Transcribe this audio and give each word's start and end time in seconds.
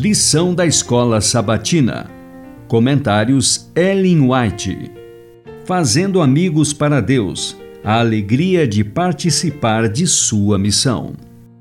Lição 0.00 0.54
da 0.54 0.64
Escola 0.64 1.20
Sabatina. 1.20 2.08
Comentários 2.68 3.68
Ellen 3.74 4.30
White. 4.30 4.92
Fazendo 5.64 6.22
amigos 6.22 6.72
para 6.72 7.00
Deus. 7.00 7.56
A 7.82 7.98
alegria 7.98 8.64
de 8.64 8.84
participar 8.84 9.88
de 9.88 10.06
sua 10.06 10.56
missão. 10.56 11.14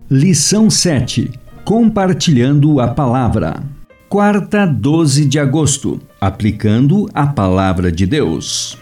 Lição 0.07 0.69
7. 0.69 1.31
Compartilhando 1.65 2.79
a 2.79 2.87
palavra. 2.89 3.63
Quarta, 4.07 4.67
12 4.67 5.25
de 5.25 5.39
agosto. 5.39 5.99
Aplicando 6.21 7.09
a 7.15 7.25
palavra 7.25 7.91
de 7.91 8.05
Deus. 8.05 8.77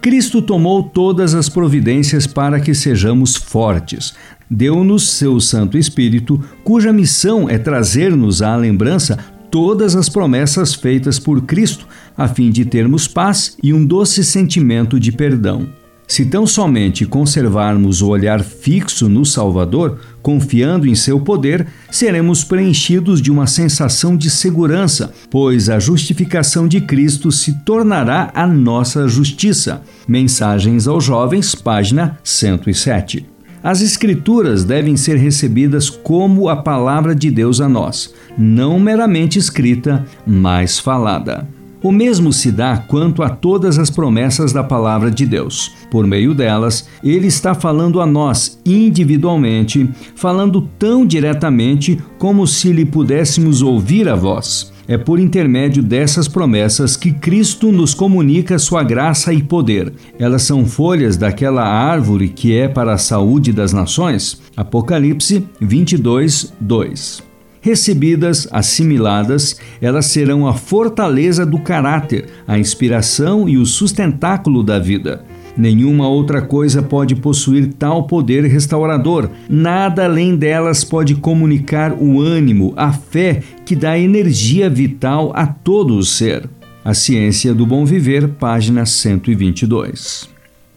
Cristo 0.00 0.42
tomou 0.42 0.82
todas 0.82 1.34
as 1.34 1.48
providências 1.48 2.26
para 2.26 2.58
que 2.58 2.74
sejamos 2.74 3.36
fortes. 3.36 4.14
Deu-nos 4.50 5.10
seu 5.10 5.38
Santo 5.40 5.76
Espírito, 5.76 6.42
cuja 6.64 6.92
missão 6.92 7.48
é 7.48 7.58
trazer-nos 7.58 8.40
à 8.40 8.56
lembrança 8.56 9.18
todas 9.50 9.94
as 9.96 10.08
promessas 10.08 10.74
feitas 10.74 11.18
por 11.18 11.42
Cristo, 11.42 11.86
a 12.16 12.28
fim 12.28 12.50
de 12.50 12.64
termos 12.64 13.06
paz 13.06 13.56
e 13.62 13.72
um 13.72 13.84
doce 13.84 14.24
sentimento 14.24 14.98
de 14.98 15.12
perdão. 15.12 15.68
Se 16.06 16.24
tão 16.24 16.46
somente 16.46 17.04
conservarmos 17.04 18.00
o 18.00 18.08
olhar 18.08 18.42
fixo 18.42 19.10
no 19.10 19.26
Salvador, 19.26 20.00
confiando 20.22 20.86
em 20.86 20.94
seu 20.94 21.20
poder, 21.20 21.66
seremos 21.90 22.42
preenchidos 22.42 23.20
de 23.20 23.30
uma 23.30 23.46
sensação 23.46 24.16
de 24.16 24.30
segurança, 24.30 25.12
pois 25.30 25.68
a 25.68 25.78
justificação 25.78 26.66
de 26.66 26.80
Cristo 26.80 27.30
se 27.30 27.52
tornará 27.62 28.30
a 28.34 28.46
nossa 28.46 29.06
justiça. 29.06 29.82
Mensagens 30.08 30.88
aos 30.88 31.04
Jovens, 31.04 31.54
página 31.54 32.18
107. 32.24 33.37
As 33.62 33.82
Escrituras 33.82 34.64
devem 34.64 34.96
ser 34.96 35.16
recebidas 35.16 35.90
como 35.90 36.48
a 36.48 36.56
palavra 36.56 37.14
de 37.14 37.30
Deus 37.30 37.60
a 37.60 37.68
nós, 37.68 38.14
não 38.36 38.78
meramente 38.78 39.38
escrita, 39.38 40.06
mas 40.26 40.78
falada. 40.78 41.48
O 41.82 41.92
mesmo 41.92 42.32
se 42.32 42.50
dá 42.50 42.76
quanto 42.76 43.22
a 43.22 43.30
todas 43.30 43.78
as 43.78 43.88
promessas 43.88 44.52
da 44.52 44.64
palavra 44.64 45.12
de 45.12 45.24
Deus. 45.24 45.72
Por 45.90 46.06
meio 46.06 46.34
delas, 46.34 46.88
ele 47.04 47.28
está 47.28 47.54
falando 47.54 48.00
a 48.00 48.06
nós 48.06 48.60
individualmente, 48.66 49.88
falando 50.16 50.68
tão 50.76 51.06
diretamente 51.06 51.98
como 52.18 52.46
se 52.48 52.72
lhe 52.72 52.84
pudéssemos 52.84 53.62
ouvir 53.62 54.08
a 54.08 54.16
voz. 54.16 54.72
É 54.88 54.96
por 54.96 55.20
intermédio 55.20 55.82
dessas 55.82 56.26
promessas 56.26 56.96
que 56.96 57.12
Cristo 57.12 57.70
nos 57.70 57.92
comunica 57.92 58.58
sua 58.58 58.82
graça 58.82 59.34
e 59.34 59.42
poder. 59.42 59.92
Elas 60.18 60.44
são 60.44 60.64
folhas 60.64 61.18
daquela 61.18 61.62
árvore 61.62 62.30
que 62.30 62.56
é 62.56 62.66
para 62.66 62.94
a 62.94 62.98
saúde 62.98 63.52
das 63.52 63.70
nações. 63.70 64.40
Apocalipse 64.56 65.46
22, 65.60 66.54
2. 66.58 67.22
Recebidas, 67.60 68.48
assimiladas, 68.50 69.60
elas 69.82 70.06
serão 70.06 70.46
a 70.46 70.54
fortaleza 70.54 71.44
do 71.44 71.58
caráter, 71.58 72.24
a 72.46 72.58
inspiração 72.58 73.46
e 73.46 73.58
o 73.58 73.66
sustentáculo 73.66 74.62
da 74.62 74.78
vida. 74.78 75.22
Nenhuma 75.56 76.08
outra 76.08 76.40
coisa 76.40 76.82
pode 76.82 77.16
possuir 77.16 77.72
tal 77.74 78.04
poder 78.04 78.44
restaurador. 78.44 79.30
Nada 79.48 80.04
além 80.04 80.36
delas 80.36 80.84
pode 80.84 81.16
comunicar 81.16 81.92
o 81.92 82.20
ânimo, 82.20 82.72
a 82.76 82.92
fé 82.92 83.42
que 83.64 83.74
dá 83.74 83.98
energia 83.98 84.70
vital 84.70 85.32
a 85.34 85.46
todo 85.46 85.96
o 85.96 86.02
ser. 86.02 86.48
A 86.84 86.94
Ciência 86.94 87.52
do 87.52 87.66
Bom 87.66 87.84
Viver, 87.84 88.28
página 88.28 88.86
122. 88.86 90.28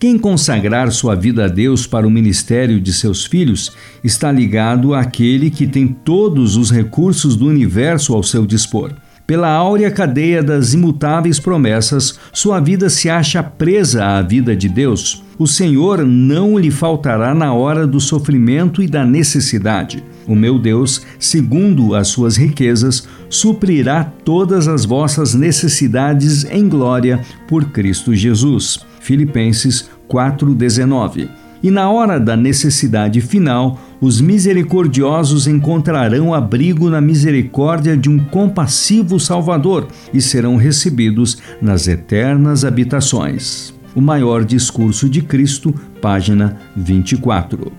Quem 0.02 0.18
consagrar 0.18 0.92
sua 0.92 1.14
vida 1.14 1.46
a 1.46 1.48
Deus 1.48 1.86
para 1.86 2.08
o 2.08 2.10
ministério 2.10 2.82
de 2.82 2.92
seus 2.92 3.24
filhos 3.24 3.72
está 4.04 4.32
ligado 4.32 4.96
àquele 4.96 5.52
que 5.52 5.68
tem 5.68 5.88
todos 5.88 6.56
os 6.56 6.72
recursos 6.72 7.36
do 7.36 7.46
universo 7.46 8.16
ao 8.16 8.24
seu 8.24 8.44
dispor. 8.44 8.92
Pela 9.32 9.48
áurea 9.48 9.90
cadeia 9.90 10.44
das 10.44 10.74
imutáveis 10.74 11.40
promessas, 11.40 12.20
sua 12.34 12.60
vida 12.60 12.90
se 12.90 13.10
acha 13.10 13.42
presa 13.42 14.04
à 14.04 14.22
vida 14.22 14.54
de 14.54 14.68
Deus. 14.68 15.24
O 15.40 15.48
Senhor 15.48 16.06
não 16.06 16.60
lhe 16.60 16.70
faltará 16.70 17.34
na 17.34 17.54
hora 17.54 17.88
do 17.88 17.98
sofrimento 17.98 18.84
e 18.84 18.88
da 18.88 19.06
necessidade. 19.06 20.04
O 20.28 20.36
meu 20.36 20.60
Deus, 20.60 21.04
segundo 21.18 21.96
as 21.96 22.10
suas 22.10 22.36
riquezas, 22.36 23.08
suprirá 23.30 24.04
todas 24.04 24.68
as 24.68 24.84
vossas 24.84 25.34
necessidades 25.34 26.44
em 26.44 26.68
glória 26.68 27.22
por 27.48 27.72
Cristo 27.72 28.14
Jesus. 28.14 28.82
Filipenses 29.00 29.90
4:19. 30.10 31.30
E 31.64 31.72
na 31.72 31.90
hora 31.90 32.20
da 32.20 32.36
necessidade 32.36 33.22
final, 33.22 33.80
os 34.02 34.20
misericordiosos 34.20 35.46
encontrarão 35.46 36.34
abrigo 36.34 36.90
na 36.90 37.00
misericórdia 37.00 37.96
de 37.96 38.10
um 38.10 38.18
compassivo 38.18 39.20
Salvador 39.20 39.88
e 40.12 40.20
serão 40.20 40.56
recebidos 40.56 41.38
nas 41.62 41.88
eternas 41.88 42.66
habitações. 42.66 43.72
O 43.94 44.02
maior 44.02 44.44
discurso 44.44 45.08
de 45.08 45.22
Cristo, 45.22 45.72
página 46.02 46.58
24. 46.76 47.72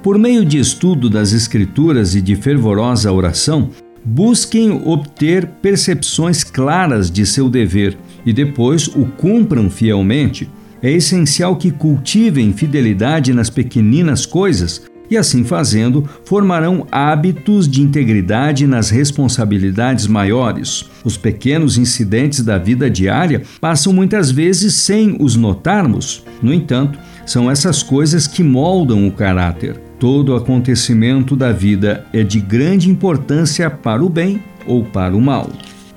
Por 0.00 0.16
meio 0.18 0.44
de 0.44 0.58
estudo 0.58 1.10
das 1.10 1.32
Escrituras 1.32 2.14
e 2.14 2.22
de 2.22 2.36
fervorosa 2.36 3.12
oração, 3.12 3.70
busquem 4.04 4.70
obter 4.86 5.46
percepções 5.60 6.44
claras 6.44 7.10
de 7.10 7.26
seu 7.26 7.50
dever 7.50 7.98
e 8.24 8.32
depois 8.32 8.86
o 8.86 9.04
cumpram 9.04 9.68
fielmente. 9.68 10.48
É 10.82 10.90
essencial 10.90 11.56
que 11.56 11.70
cultivem 11.70 12.52
fidelidade 12.54 13.34
nas 13.34 13.50
pequeninas 13.50 14.24
coisas 14.24 14.89
e, 15.10 15.16
assim 15.16 15.44
fazendo, 15.44 16.08
formarão 16.24 16.86
hábitos 16.90 17.68
de 17.68 17.82
integridade 17.82 18.66
nas 18.66 18.90
responsabilidades 18.90 20.06
maiores. 20.06 20.88
Os 21.04 21.16
pequenos 21.16 21.76
incidentes 21.76 22.42
da 22.42 22.56
vida 22.58 22.88
diária 22.88 23.42
passam 23.60 23.92
muitas 23.92 24.30
vezes 24.30 24.74
sem 24.74 25.16
os 25.18 25.36
notarmos. 25.36 26.24
No 26.42 26.54
entanto, 26.54 26.98
são 27.26 27.50
essas 27.50 27.82
coisas 27.82 28.26
que 28.26 28.42
moldam 28.42 29.06
o 29.06 29.12
caráter. 29.12 29.80
Todo 29.98 30.34
acontecimento 30.34 31.36
da 31.36 31.52
vida 31.52 32.06
é 32.12 32.22
de 32.22 32.40
grande 32.40 32.88
importância 32.88 33.68
para 33.68 34.02
o 34.02 34.08
bem 34.08 34.42
ou 34.66 34.84
para 34.84 35.16
o 35.16 35.20
mal. 35.20 35.50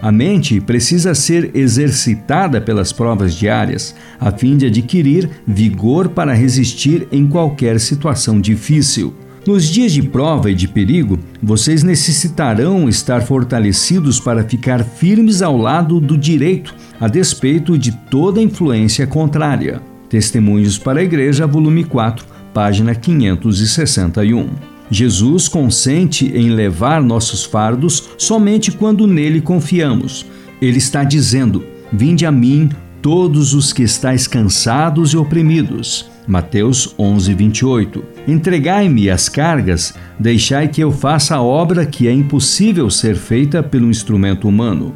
A 0.03 0.11
mente 0.11 0.59
precisa 0.59 1.15
ser 1.15 1.51
exercitada 1.55 2.59
pelas 2.59 2.91
provas 2.91 3.33
diárias, 3.33 3.95
a 4.19 4.33
fim 4.33 4.57
de 4.57 4.65
adquirir 4.65 5.29
vigor 5.47 6.09
para 6.09 6.33
resistir 6.33 7.07
em 7.09 7.25
qualquer 7.25 7.79
situação 7.79 8.41
difícil. 8.41 9.13
Nos 9.47 9.63
dias 9.63 9.93
de 9.93 10.03
prova 10.03 10.51
e 10.51 10.55
de 10.55 10.67
perigo, 10.67 11.17
vocês 11.41 11.83
necessitarão 11.83 12.89
estar 12.89 13.21
fortalecidos 13.21 14.19
para 14.19 14.43
ficar 14.43 14.83
firmes 14.83 15.41
ao 15.41 15.55
lado 15.55 16.01
do 16.01 16.17
direito, 16.17 16.75
a 16.99 17.07
despeito 17.07 17.77
de 17.77 17.93
toda 18.09 18.41
influência 18.41 19.07
contrária. 19.07 19.81
Testemunhos 20.09 20.77
para 20.77 20.99
a 20.99 21.03
Igreja, 21.03 21.47
volume 21.47 21.85
4, 21.85 22.25
página 22.53 22.93
561. 22.93 24.72
Jesus 24.93 25.47
consente 25.47 26.27
em 26.27 26.51
levar 26.51 27.01
nossos 27.01 27.43
fardos 27.43 28.11
somente 28.17 28.71
quando 28.71 29.07
nele 29.07 29.41
confiamos. 29.41 30.25
Ele 30.61 30.77
está 30.77 31.03
dizendo: 31.03 31.63
Vinde 31.91 32.25
a 32.25 32.31
mim, 32.31 32.69
todos 33.01 33.53
os 33.55 33.73
que 33.73 33.81
estáis 33.81 34.27
cansados 34.27 35.11
e 35.11 35.17
oprimidos. 35.17 36.09
Mateus 36.27 36.93
11, 36.97 37.33
28. 37.33 38.03
Entregai-me 38.27 39.09
as 39.09 39.27
cargas, 39.27 39.95
deixai 40.19 40.67
que 40.67 40.81
eu 40.81 40.91
faça 40.91 41.35
a 41.35 41.41
obra 41.41 41.85
que 41.85 42.07
é 42.07 42.13
impossível 42.13 42.89
ser 42.89 43.15
feita 43.15 43.63
pelo 43.63 43.89
instrumento 43.89 44.47
humano. 44.47 44.93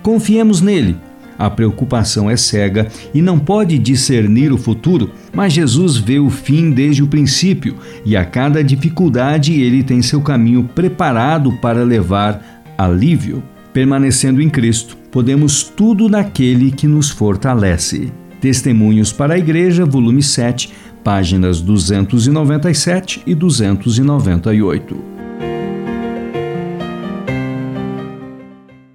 Confiemos 0.00 0.60
nele 0.60 0.96
a 1.40 1.48
preocupação 1.48 2.28
é 2.28 2.36
cega 2.36 2.88
e 3.14 3.22
não 3.22 3.38
pode 3.38 3.78
discernir 3.78 4.52
o 4.52 4.58
futuro, 4.58 5.10
mas 5.32 5.54
Jesus 5.54 5.96
vê 5.96 6.18
o 6.18 6.28
fim 6.28 6.70
desde 6.70 7.02
o 7.02 7.06
princípio 7.06 7.76
e 8.04 8.14
a 8.14 8.26
cada 8.26 8.62
dificuldade 8.62 9.58
ele 9.58 9.82
tem 9.82 10.02
seu 10.02 10.20
caminho 10.20 10.64
preparado 10.74 11.50
para 11.54 11.82
levar 11.82 12.62
alívio. 12.76 13.42
Permanecendo 13.72 14.42
em 14.42 14.50
Cristo, 14.50 14.98
podemos 15.10 15.62
tudo 15.62 16.10
naquele 16.10 16.70
que 16.70 16.86
nos 16.86 17.08
fortalece. 17.08 18.12
Testemunhos 18.38 19.10
para 19.10 19.34
a 19.34 19.38
Igreja, 19.38 19.86
volume 19.86 20.22
7, 20.22 20.70
páginas 21.02 21.62
297 21.62 23.22
e 23.26 23.34
298. 23.34 25.19